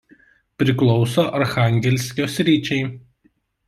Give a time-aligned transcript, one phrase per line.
[0.63, 2.85] Priklauso Archangelsko sričiai.